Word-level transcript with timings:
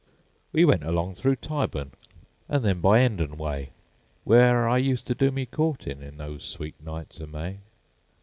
"We 0.51 0.65
went 0.65 0.83
along 0.83 1.13
through 1.13 1.35
Tyburn, 1.35 1.91
An' 2.49 2.63
then 2.63 2.81
by 2.81 3.01
'Endon 3.01 3.37
way, 3.37 3.69
W'ere 4.25 4.67
I 4.67 4.79
ust 4.79 5.05
ter 5.05 5.13
do 5.13 5.29
me 5.29 5.45
courtin'In 5.45 6.17
those 6.17 6.43
sweet 6.43 6.81
nights 6.81 7.21
o' 7.21 7.27
May. 7.27 7.59